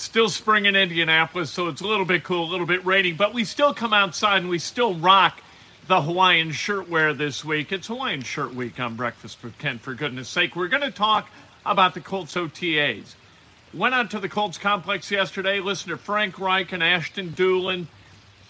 [0.00, 3.34] Still spring in Indianapolis, so it's a little bit cool, a little bit rainy, but
[3.34, 5.42] we still come outside and we still rock
[5.88, 7.70] the Hawaiian shirt wear this week.
[7.70, 10.56] It's Hawaiian Shirt Week on Breakfast with Kent, for goodness sake.
[10.56, 11.28] We're going to talk
[11.66, 13.14] about the Colts OTAs.
[13.74, 17.86] Went out to the Colts complex yesterday, listened to Frank Reich and Ashton Dulin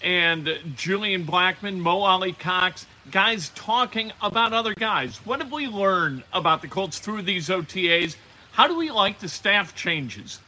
[0.01, 5.17] and Julian Blackmon, Mo Alie-Cox, guys talking about other guys.
[5.25, 8.15] What have we learned about the Colts through these OTAs?
[8.53, 10.39] How do we like the staff changes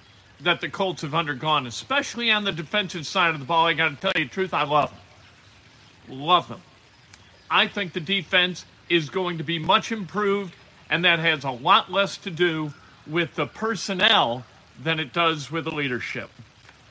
[0.43, 3.67] that the Colts have undergone, especially on the defensive side of the ball?
[3.67, 6.19] I got to tell you the truth, I love them.
[6.19, 6.61] Love them.
[7.49, 10.53] I think the defense is going to be much improved,
[10.89, 12.73] and that has a lot less to do
[13.07, 14.45] with the personnel
[14.81, 16.29] than it does with the leadership.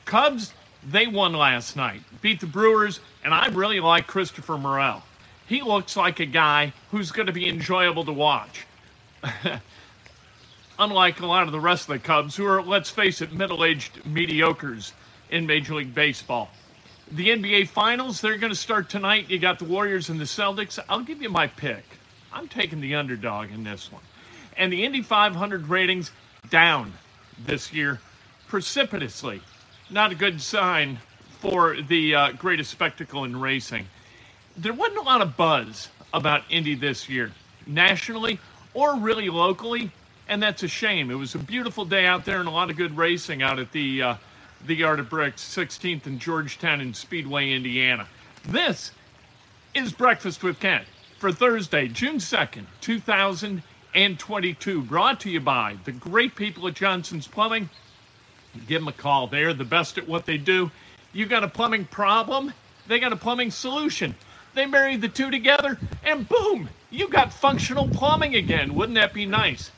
[0.05, 0.53] Cubs,
[0.85, 5.03] they won last night, beat the Brewers, and I really like Christopher Morel.
[5.47, 8.65] He looks like a guy who's going to be enjoyable to watch.
[10.79, 13.63] Unlike a lot of the rest of the Cubs, who are, let's face it, middle
[13.63, 14.93] aged mediocres
[15.29, 16.49] in Major League Baseball.
[17.11, 19.29] The NBA Finals, they're going to start tonight.
[19.29, 20.79] You got the Warriors and the Celtics.
[20.89, 21.83] I'll give you my pick.
[22.31, 24.01] I'm taking the underdog in this one.
[24.57, 26.11] And the Indy 500 ratings
[26.49, 26.93] down
[27.45, 27.99] this year
[28.47, 29.41] precipitously.
[29.91, 30.97] Not a good sign
[31.39, 33.85] for the uh, greatest spectacle in racing.
[34.57, 37.31] There wasn't a lot of buzz about Indy this year,
[37.67, 38.39] nationally
[38.73, 39.91] or really locally,
[40.27, 41.11] and that's a shame.
[41.11, 43.71] It was a beautiful day out there and a lot of good racing out at
[43.71, 44.15] the uh,
[44.65, 48.07] the Yard of Bricks, 16th and Georgetown in Speedway, Indiana.
[48.47, 48.91] This
[49.73, 50.85] is Breakfast with Kent
[51.19, 54.81] for Thursday, June 2nd, 2022.
[54.83, 57.69] Brought to you by the great people at Johnson's Plumbing.
[58.67, 59.27] Give them a call.
[59.27, 60.71] They're the best at what they do.
[61.11, 62.53] You got a plumbing problem,
[62.87, 64.15] they got a plumbing solution.
[64.53, 68.75] They marry the two together, and boom, you got functional plumbing again.
[68.75, 69.71] Wouldn't that be nice?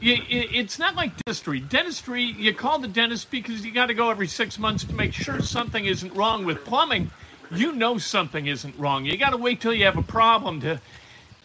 [0.00, 1.60] It's not like dentistry.
[1.60, 5.12] Dentistry, you call the dentist because you got to go every six months to make
[5.12, 7.10] sure something isn't wrong with plumbing.
[7.50, 9.04] You know something isn't wrong.
[9.04, 10.80] You got to wait till you have a problem to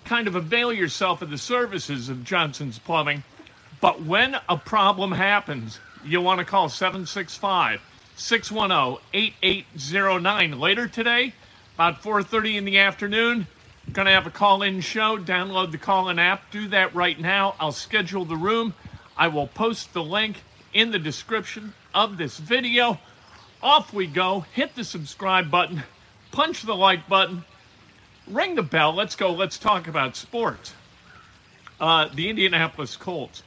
[0.05, 3.23] kind of avail yourself of the services of Johnson's Plumbing.
[3.79, 7.81] But when a problem happens, you want to call 765
[8.15, 10.59] 610 8809.
[10.59, 11.33] Later today,
[11.75, 13.47] about 4.30 in the afternoon,
[13.91, 15.17] Going to have a call in show.
[15.17, 16.49] Download the call in app.
[16.51, 17.55] Do that right now.
[17.59, 18.73] I'll schedule the room.
[19.17, 20.43] I will post the link
[20.73, 22.99] in the description of this video.
[23.61, 24.45] Off we go.
[24.53, 25.83] Hit the subscribe button.
[26.31, 27.43] Punch the like button.
[28.27, 28.93] Ring the bell.
[28.93, 29.31] Let's go.
[29.33, 30.73] Let's talk about sports.
[31.79, 33.43] Uh, the Indianapolis Colts.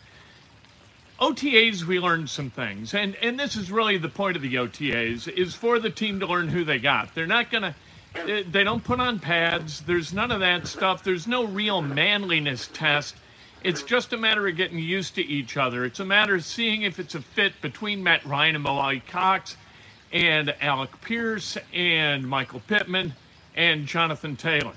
[1.20, 5.28] OTAs, we learned some things, and and this is really the point of the OTAs
[5.28, 7.14] is for the team to learn who they got.
[7.14, 7.74] They're not going to
[8.14, 9.80] they don't put on pads.
[9.80, 11.02] There's none of that stuff.
[11.02, 13.16] There's no real manliness test.
[13.62, 15.84] It's just a matter of getting used to each other.
[15.84, 19.56] It's a matter of seeing if it's a fit between Matt Ryan and Mo Alie-Cox
[20.12, 23.14] and Alec Pierce and Michael Pittman
[23.56, 24.74] and Jonathan Taylor.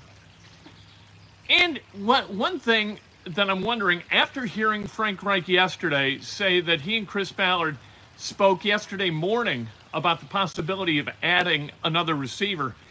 [1.48, 6.96] And what, one thing that I'm wondering, after hearing Frank Reich yesterday say that he
[6.96, 7.76] and Chris Ballard
[8.16, 12.74] spoke yesterday morning about the possibility of adding another receiver–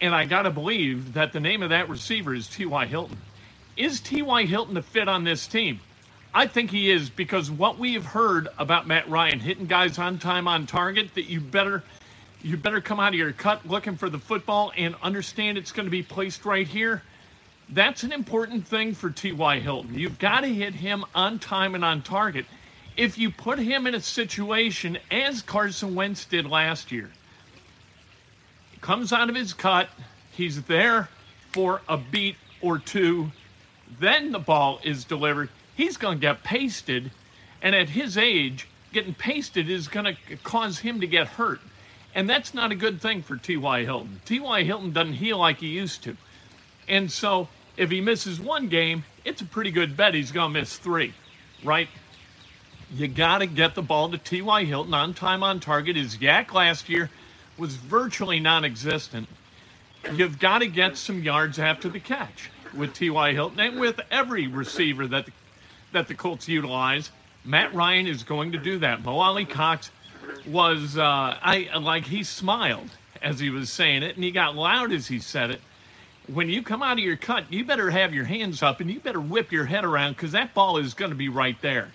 [0.00, 2.86] and I got to believe that the name of that receiver is T.Y.
[2.86, 3.18] Hilton.
[3.76, 4.44] Is T.Y.
[4.44, 5.80] Hilton a fit on this team?
[6.34, 10.18] I think he is because what we have heard about Matt Ryan hitting guys on
[10.18, 11.82] time on target that you better
[12.42, 15.86] you better come out of your cut looking for the football and understand it's going
[15.86, 17.02] to be placed right here.
[17.70, 19.60] That's an important thing for T.Y.
[19.60, 19.94] Hilton.
[19.94, 22.46] You've got to hit him on time and on target.
[22.96, 27.10] If you put him in a situation as Carson Wentz did last year,
[28.80, 29.88] comes out of his cut.
[30.32, 31.08] He's there
[31.52, 33.30] for a beat or two.
[34.00, 35.48] Then the ball is delivered.
[35.74, 37.10] He's going to get pasted.
[37.62, 41.60] And at his age, getting pasted is going to cause him to get hurt.
[42.14, 43.84] And that's not a good thing for T.Y.
[43.84, 44.20] Hilton.
[44.24, 44.62] T.Y.
[44.62, 46.16] Hilton doesn't heal like he used to.
[46.88, 50.60] And so if he misses one game, it's a pretty good bet he's going to
[50.60, 51.12] miss three,
[51.64, 51.88] right?
[52.94, 54.64] You got to get the ball to T.Y.
[54.64, 55.96] Hilton on time on target.
[55.96, 57.10] His YAC last year
[57.58, 59.28] was virtually non existent.
[60.12, 63.32] You've got to get some yards after the catch with T.Y.
[63.32, 65.32] Hilton and with every receiver that the,
[65.92, 67.10] that the Colts utilize.
[67.44, 69.02] Matt Ryan is going to do that.
[69.04, 69.90] Mo Alie-Cox
[70.46, 71.02] was, uh,
[71.40, 72.90] I like, he smiled
[73.22, 75.60] as he was saying it, and he got loud as he said it.
[76.32, 78.98] When you come out of your cut, you better have your hands up and you
[78.98, 81.88] better whip your head around because that ball is going to be right there.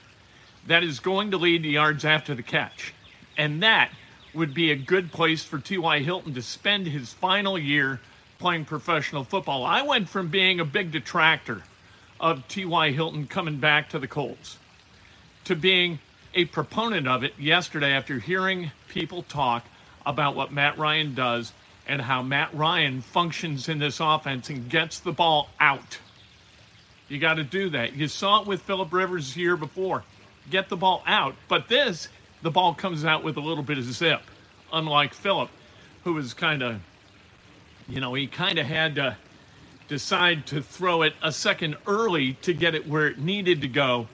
[0.68, 2.94] That is going to lead to yards after the catch.
[3.38, 3.92] And that
[4.34, 6.00] would be a good place for T.Y.
[6.00, 8.00] Hilton to spend his final year
[8.40, 9.66] playing professional football.
[9.66, 11.62] I went from being a big detractor
[12.20, 12.92] of T.Y.
[12.92, 14.58] Hilton coming back to the Colts
[15.44, 16.00] to being
[16.34, 19.66] a proponent of it yesterday after hearing people talk
[20.06, 21.52] about what Matt Ryan does
[21.88, 26.00] and how Matt Ryan functions in this offense and gets the ball out.
[27.10, 27.94] You got to do that.
[27.94, 30.04] You saw it with Philip Rivers year before.
[30.50, 31.36] Get the ball out.
[31.50, 32.08] But this,
[32.42, 34.22] the ball comes out with a little bit of zip,
[34.74, 35.50] unlike Philip,
[36.04, 36.80] who was kind of,
[37.88, 39.18] you know, he kind of had to
[39.88, 44.08] decide to throw it a second early to get it where it needed to go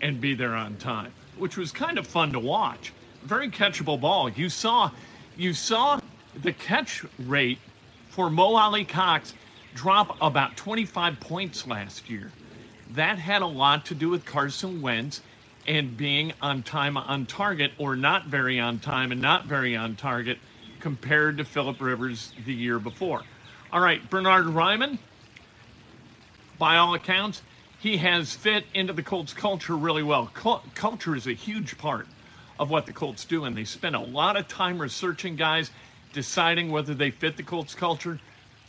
[0.00, 2.92] and be there on time, which was kind of fun to watch.
[3.24, 4.28] Very catchable ball.
[4.28, 4.90] You saw,
[5.36, 6.00] you saw
[6.42, 7.58] the catch rate
[8.10, 9.34] for Mo Alie-Cox
[9.74, 12.30] drop about 25 points last year.
[12.90, 15.20] That had a lot to do with Carson Wentz
[15.66, 19.96] and being on time on target or not very on time and not very on
[19.96, 20.38] target
[20.80, 23.22] compared to Philip Rivers the year before.
[23.72, 24.98] All right, Bernard Raimann,
[26.58, 27.42] by all accounts,
[27.80, 30.30] he has fit into the Colts culture really well.
[30.74, 32.06] culture is a huge part
[32.58, 35.70] of what the Colts do, and they spend a lot of time researching guys,
[36.12, 38.20] deciding whether they fit the Colts culture.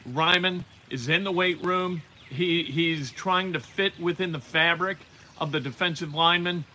[0.09, 2.01] Raimann is in the weight room.
[2.29, 4.97] He he's trying to fit within the fabric
[5.37, 6.65] of the defensive lineman.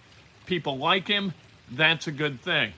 [0.51, 1.33] People like him.
[1.71, 2.73] That's a good thing.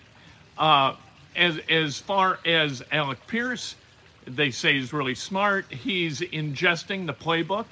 [0.59, 0.95] Uh,
[1.35, 3.77] as as far as Alec Pierce,
[4.27, 5.65] they say he's really smart.
[5.73, 7.65] He's ingesting the playbook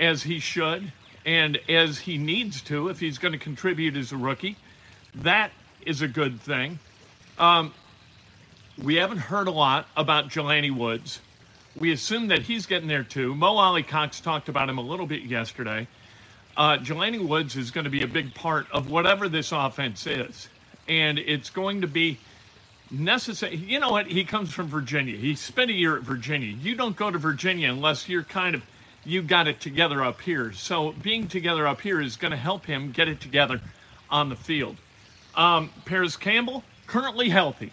[0.00, 0.90] as he should
[1.26, 4.56] and as he needs to if he's going to contribute as a rookie.
[5.16, 5.50] That
[5.84, 6.78] is a good thing.
[7.38, 7.74] Um,
[8.82, 11.20] we haven't heard a lot about Jelani Woods.
[11.78, 13.34] We assume that he's getting there too.
[13.34, 15.88] Mo Alie-Cox talked about him a little bit yesterday.
[16.56, 20.48] Uh, Jelani Woods is going to be a big part of whatever this offense is.
[20.88, 22.18] And it's going to be
[22.90, 23.56] necessary.
[23.56, 24.06] You know what?
[24.06, 25.16] He comes from Virginia.
[25.16, 26.48] He spent a year at Virginia.
[26.48, 28.62] You don't go to Virginia unless you're kind of
[29.04, 30.52] you got it together up here.
[30.52, 33.60] So being together up here is going to help him get it together
[34.10, 34.76] on the field.
[35.34, 37.72] Um, Parris Campbell, currently healthy.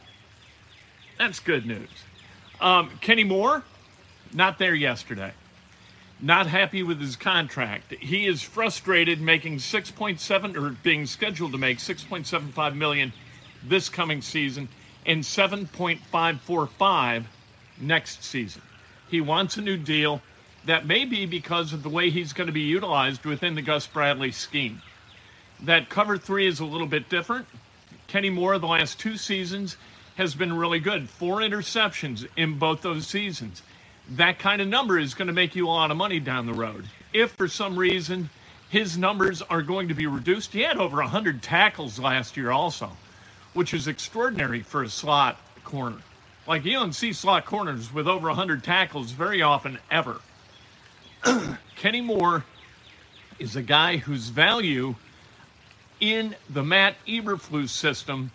[1.17, 1.89] That's good news.
[2.59, 3.63] Um, Kenny Moore,
[4.33, 5.31] not there yesterday.
[6.21, 7.93] Not happy with his contract.
[7.93, 13.11] He is frustrated making 6.7 or being scheduled to make 6.75 million
[13.63, 14.69] this coming season
[15.05, 17.23] and 7.545
[17.79, 18.61] next season.
[19.09, 20.21] He wants a new deal
[20.65, 23.87] that may be because of the way he's going to be utilized within the Gus
[23.87, 24.79] Bradley scheme.
[25.63, 27.47] That cover three is a little bit different.
[28.07, 29.75] Kenny Moore, the last two seasons,
[30.15, 31.09] has been really good.
[31.09, 33.63] Four interceptions in both those seasons.
[34.09, 36.53] That kind of number is going to make you a lot of money down the
[36.53, 36.85] road.
[37.13, 38.29] If for some reason
[38.69, 42.91] his numbers are going to be reduced, he had over 100 tackles last year, also,
[43.53, 45.97] which is extraordinary for a slot corner.
[46.47, 50.19] Like you don't see slot corners with over 100 tackles very often ever.
[51.75, 52.43] Kenny Moore
[53.39, 54.95] is a guy whose value
[55.99, 58.31] in the Matt Eberflus system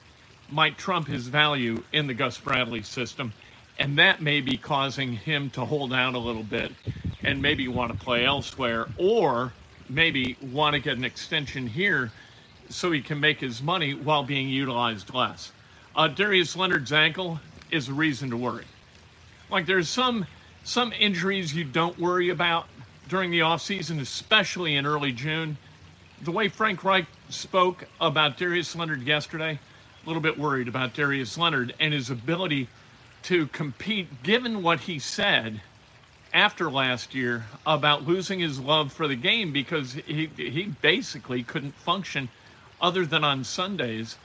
[0.51, 3.33] might trump his value in the Gus Bradley system.
[3.79, 6.73] And that may be causing him to hold out a little bit
[7.23, 9.53] and maybe want to play elsewhere or
[9.89, 12.11] maybe want to get an extension here
[12.69, 15.53] so he can make his money while being utilized less.
[15.95, 17.41] Uh, Darius Leonard's ankle
[17.71, 18.65] is a reason to worry.
[19.51, 20.27] Like there's some
[20.65, 22.67] some injuries you don't worry about
[23.09, 25.57] during the offseason, especially in early June.
[26.23, 29.61] The way Frank Reich spoke about Darius Leonard yesterday,
[30.03, 32.69] a little bit worried about Darius Leonard and his ability
[33.27, 35.61] to compete, given what he said
[36.35, 41.75] after last year about losing his love for the game because he, he basically couldn't
[41.75, 42.29] function
[42.81, 44.17] other than on Sundays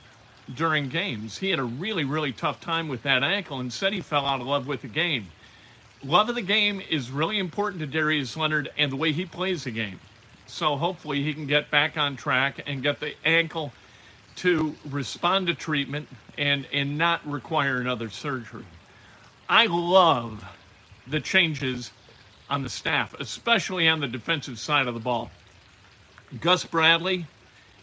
[0.54, 1.38] during games.
[1.38, 4.40] He had a really, really tough time with that ankle and said he fell out
[4.40, 5.28] of love with the game
[6.04, 9.64] love of the game is really important to Darius Leonard and the way he plays
[9.64, 10.00] the game.
[10.46, 13.72] So hopefully he can get back on track and get the ankle
[14.36, 18.64] to respond to treatment and and not require another surgery.
[19.48, 20.44] I love
[21.06, 21.90] the changes
[22.48, 25.30] on the staff, especially on the defensive side of the ball.
[26.40, 27.26] Gus Bradley,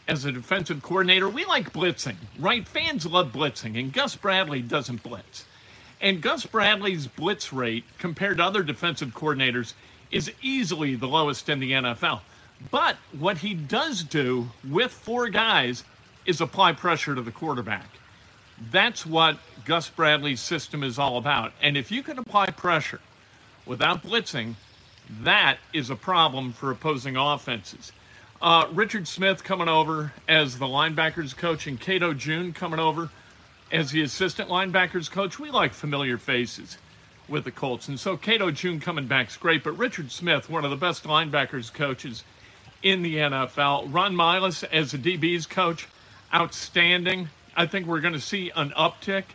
[0.08, 2.68] as a defensive coordinator, we like blitzing, right?
[2.68, 5.46] Fans love blitzing, and Gus Bradley doesn't blitz.
[6.02, 9.74] And Gus Bradley's blitz rate compared to other defensive coordinators
[10.12, 12.22] is easily the lowest in the NFL.
[12.72, 15.84] But what he does do with four guys
[16.26, 17.90] is apply pressure to the quarterback.
[18.72, 21.54] That's what Gus Bradley's system is all about.
[21.62, 23.02] And if you can apply pressure
[23.66, 24.56] without blitzing,
[25.22, 27.92] that is a problem for opposing offenses.
[28.42, 33.10] Uh, Richard Smith coming over as the linebackers coach and Cato June coming over
[33.72, 36.78] as the assistant linebackers coach, we like familiar faces
[37.28, 37.88] with the Colts.
[37.88, 41.04] And so Cato June coming back is great, but Richard Smith, one of the best
[41.04, 42.24] linebackers coaches
[42.82, 43.94] in the NFL.
[43.94, 45.88] Ron Milus as the DB's coach,
[46.34, 47.30] outstanding.
[47.60, 49.26] I think we're going to see an uptick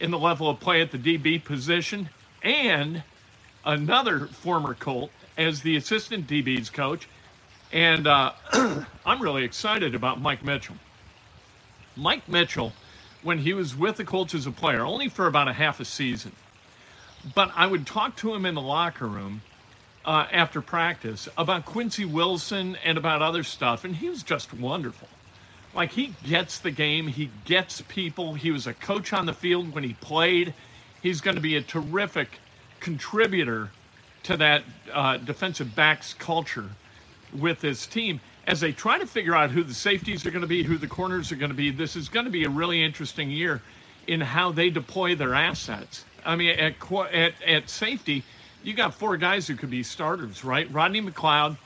[0.00, 2.08] in the level of play at the DB position
[2.42, 3.04] and
[3.64, 7.08] another former Colt as the assistant DB's coach.
[7.72, 8.32] And uh,
[9.06, 10.74] I'm really excited about Mike Mitchell.
[11.94, 12.72] Mike Mitchell,
[13.22, 15.84] when he was with the Colts as a player, only for about a half a
[15.84, 16.32] season,
[17.32, 19.42] but I would talk to him in the locker room
[20.04, 25.06] uh, after practice about Quincy Wilson and about other stuff, and he was just wonderful.
[25.78, 28.34] Like he gets the game, he gets people.
[28.34, 30.52] He was a coach on the field when he played.
[31.02, 32.40] He's going to be a terrific
[32.80, 33.70] contributor
[34.24, 36.68] to that uh, defensive backs culture
[37.32, 40.48] with this team as they try to figure out who the safeties are going to
[40.48, 41.70] be, who the corners are going to be.
[41.70, 43.62] This is going to be a really interesting year
[44.08, 46.04] in how they deploy their assets.
[46.26, 48.24] I mean, at at, at safety,
[48.64, 50.68] you got four guys who could be starters, right?
[50.72, 51.56] Rodney McLeod,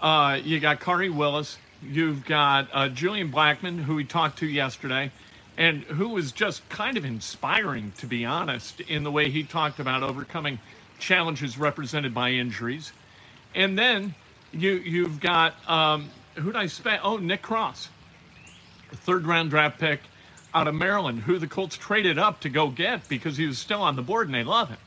[0.00, 5.10] uh, you got Khari Willis, you've got uh, Julian Blackmon, who we talked to yesterday,
[5.56, 9.80] and who was just kind of inspiring, to be honest, in the way he talked
[9.80, 10.58] about overcoming
[10.98, 12.92] challenges represented by injuries.
[13.54, 14.14] And then
[14.52, 17.00] you you've got um, who did I spend?
[17.02, 17.88] Oh, Nick Cross,
[18.92, 20.00] third round draft pick
[20.54, 23.82] out of Maryland, who the Colts traded up to go get because he was still
[23.82, 24.78] on the board and they love him.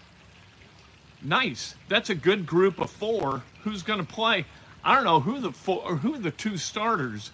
[1.22, 1.76] Nice.
[1.88, 3.44] That's a good group of four.
[3.64, 4.46] Who's going to play?
[4.84, 7.32] I don't know who the four who the two starters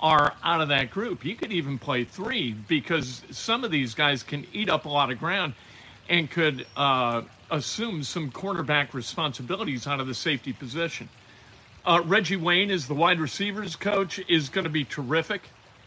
[0.00, 1.24] are out of that group.
[1.24, 5.10] You could even play three because some of these guys can eat up a lot
[5.10, 5.54] of ground
[6.08, 11.08] and could uh, assume some cornerback responsibilities out of the safety position.
[11.84, 15.42] Uh, Reggie Wayne is the wide receivers coach, is going to be terrific.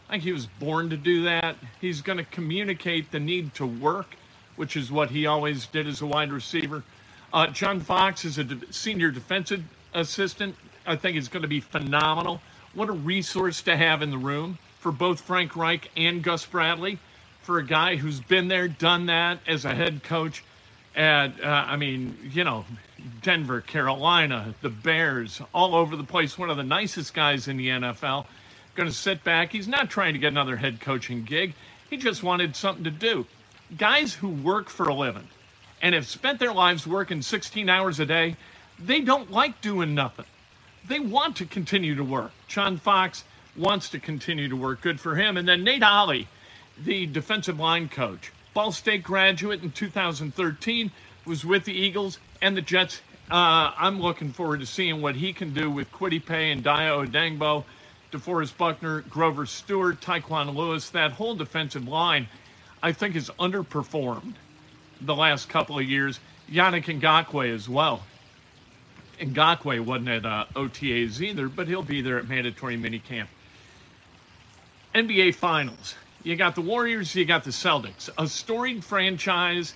[0.08, 1.56] I think he was born to do that.
[1.80, 4.14] He's going to communicate the need to work,
[4.56, 6.82] which is what he always did as a wide receiver.
[7.32, 9.62] Uh, John Fox is a de- senior defensive
[9.94, 10.54] assistant.
[10.86, 12.40] I think is going to be phenomenal.
[12.74, 16.98] What a resource to have in the room for both Frank Reich and Gus Bradley,
[17.42, 20.42] for a guy who's been there, done that as a head coach.
[20.94, 22.64] at, uh, I mean, you know,
[23.22, 26.36] Denver, Carolina, the Bears, all over the place.
[26.36, 28.26] One of the nicest guys in the NFL.
[28.74, 29.52] Going to sit back.
[29.52, 31.54] He's not trying to get another head coaching gig.
[31.88, 33.26] He just wanted something to do.
[33.76, 35.28] Guys who work for a living
[35.80, 38.36] and have spent their lives working 16 hours a day,
[38.78, 40.26] they don't like doing nothing.
[40.86, 42.32] They want to continue to work.
[42.48, 43.24] John Fox
[43.56, 44.80] wants to continue to work.
[44.80, 45.36] Good for him.
[45.36, 46.28] And then Nate Ollie,
[46.82, 50.90] the defensive line coach, Ball State graduate in 2013,
[51.24, 53.00] was with the Eagles and the Jets.
[53.30, 57.06] Uh, I'm looking forward to seeing what he can do with Kwity Paye and Dayo
[57.06, 57.64] Odeyingbo,
[58.10, 60.90] DeForest Buckner, Grover Stewart, Tyquan Lewis.
[60.90, 62.28] That whole defensive line,
[62.82, 64.34] I think, has underperformed
[65.00, 66.20] the last couple of years.
[66.50, 68.02] Yannick Ngakoue as well.
[69.20, 73.26] Ngakoue wasn't at uh, OTAs either, but he'll be there at mandatory minicamp.
[74.94, 75.94] NBA Finals.
[76.22, 78.08] You got the Warriors, you got the Celtics.
[78.18, 79.74] A storied franchise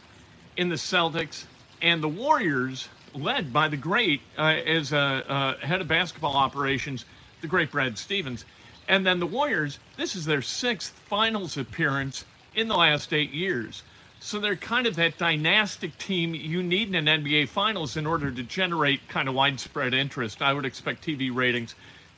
[0.56, 1.44] in the Celtics
[1.82, 7.04] and the Warriors, led by the great, uh, as a, head of basketball operations,
[7.40, 8.44] the great Brad Stevens.
[8.88, 12.24] And then the Warriors, this is their sixth finals appearance
[12.54, 13.82] in the last eight years.
[14.20, 18.30] So they're kind of that dynastic team you need in an NBA Finals in order
[18.30, 20.42] to generate kind of widespread interest.
[20.42, 21.74] I would expect TV ratings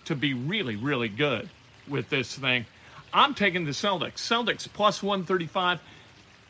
[0.07, 1.51] to be really, really good
[1.87, 2.65] with this thing.
[3.13, 4.17] I'm taking the Celtics.
[4.17, 5.81] Celtics plus 135.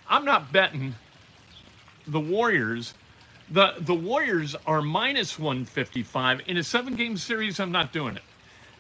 [0.09, 0.95] I'm not betting
[2.07, 2.95] the Warriors.
[3.51, 7.61] The the Warriors are minus 155 in a seven game series.
[7.61, 8.23] I'm not doing it.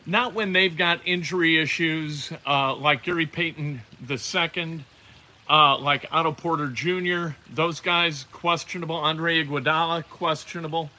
[0.06, 4.84] Not when they've got injury issues uh, like Gary Payton the second
[5.48, 8.96] uh, like Otto Porter Jr., those guys questionable.
[8.96, 10.90] Andre Iguodala questionable.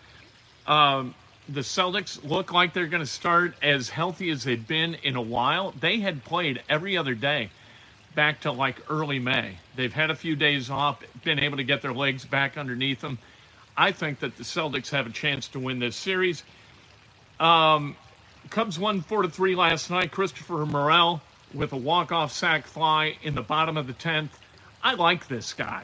[0.65, 1.13] Um,
[1.47, 5.21] the Celtics look like they're going to start as healthy as they've been in a
[5.21, 5.73] while.
[5.79, 7.49] They had played every other day
[8.15, 9.57] back to like early May.
[9.75, 13.17] They've had a few days off, been able to get their legs back underneath them.
[13.77, 16.43] I think that the Celtics have a chance to win this series.
[17.39, 17.95] Um,
[18.49, 20.11] Cubs won four to three last night.
[20.11, 21.21] Christopher Morel
[21.53, 24.29] with a walk-off sac fly in the bottom of the 10th.
[24.83, 25.83] I like this guy.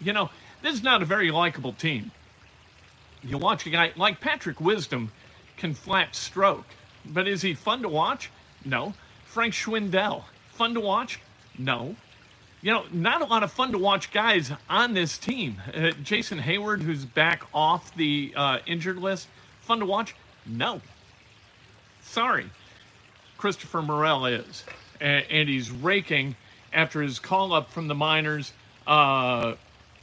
[0.00, 0.30] You know,
[0.62, 2.10] this is not a very likable team.
[3.22, 5.10] You watch a guy like Patrick Wisdom
[5.56, 6.66] can flat stroke,
[7.06, 8.30] but is he fun to watch?
[8.64, 8.94] No.
[9.24, 11.20] Frank Schwindel, fun to watch?
[11.58, 11.96] No.
[12.60, 15.60] You know, not a lot of fun to watch guys on this team.
[15.74, 19.28] Uh, Jason Heyward, who's back off the uh, injured list,
[19.60, 20.14] fun to watch?
[20.46, 20.80] No.
[22.02, 22.50] Sorry.
[23.36, 24.64] Christopher Morel is
[25.00, 26.36] and, he's raking
[26.72, 28.52] after his call up from the minors
[28.86, 29.54] uh,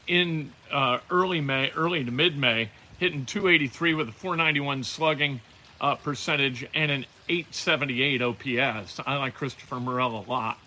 [0.07, 2.69] in uh, early May, early to mid May,
[2.99, 5.41] hitting 283 with a 491 slugging
[5.79, 8.99] uh, percentage and an 878 OPS.
[9.05, 10.59] I like Christopher Morel a lot.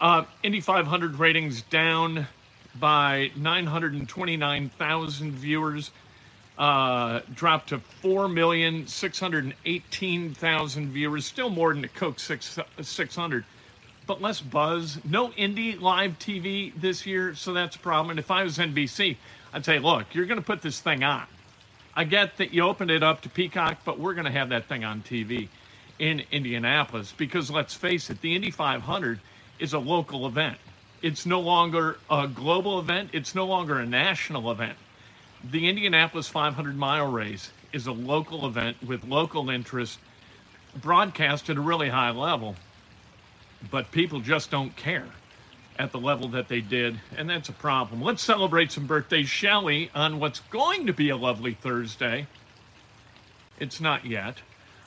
[0.00, 2.26] Uh, Indy 500 ratings down
[2.78, 5.90] by 929,000 viewers,
[6.58, 13.44] uh, dropped to 4,618,000 viewers, still more than the Coke 6, 600,
[14.06, 14.98] but less buzz.
[15.04, 18.10] No Indy live TV this year, so that's a problem.
[18.10, 19.16] And if I was NBC,
[19.52, 21.26] I'd say, look, you're going to put this thing on.
[21.96, 24.66] I get that you opened it up to Peacock, but we're going to have that
[24.66, 25.48] thing on TV
[25.98, 29.20] in Indianapolis because let's face it, the Indy 500
[29.60, 30.58] is a local event.
[31.02, 34.76] It's no longer a global event, it's no longer a national event.
[35.50, 39.98] The Indianapolis 500 mile race is a local event with local interest,
[40.80, 42.56] broadcast at a really high level,
[43.70, 45.06] but people just don't care
[45.78, 48.00] at the level that they did, and that's a problem.
[48.00, 52.26] Let's celebrate some birthdays, shall we, on what's going to be a lovely Thursday.
[53.58, 54.36] It's not yet.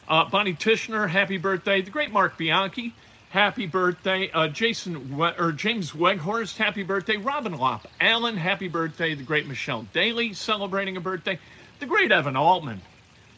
[0.07, 1.81] Uh, Bonnie Tishner, happy birthday.
[1.81, 2.93] The great Mark Bianchi,
[3.29, 4.31] happy birthday.
[4.31, 7.17] Uh, Jason we- or James Weghorst, happy birthday.
[7.17, 9.13] Robin Lop Allen, happy birthday.
[9.15, 11.39] The great Michelle Daly, celebrating a birthday.
[11.79, 12.81] The great Evan Altman.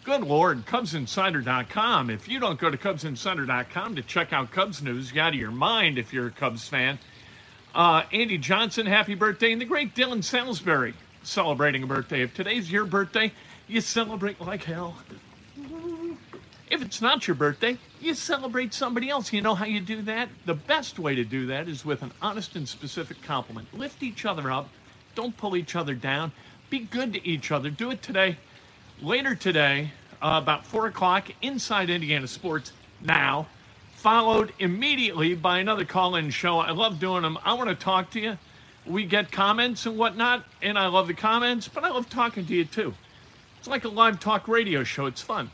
[0.10, 2.10] Good Lord, CubsInsider.com.
[2.10, 5.52] If you don't go to CubsInsider.com to check out Cubs news, you out of your
[5.52, 6.98] mind if you're a Cubs fan.
[7.76, 9.52] Uh, Andy Johnson, happy birthday.
[9.52, 12.24] And the great Dylan Salisbury, celebrating a birthday.
[12.24, 13.32] If today's your birthday,
[13.68, 14.96] you celebrate like hell.
[16.72, 19.32] If it's not your birthday, you celebrate somebody else.
[19.32, 20.30] You know how you do that?
[20.48, 23.72] The best way to do that is with an honest and specific compliment.
[23.78, 24.70] Lift each other up.
[25.14, 26.32] Don't pull each other down.
[26.72, 27.70] Be good to each other.
[27.70, 28.38] Do it today.
[29.02, 32.72] Later today, uh, about 4 o'clock, Inside Indiana Sports
[33.02, 33.48] Now,
[33.96, 36.60] followed immediately by another call in show.
[36.60, 37.38] I love doing them.
[37.44, 38.38] I want to talk to you.
[38.86, 42.54] We get comments and whatnot, and I love the comments, but I love talking to
[42.54, 42.94] you too.
[43.60, 45.06] It's like a live talk radio show.
[45.06, 45.52] It's fun.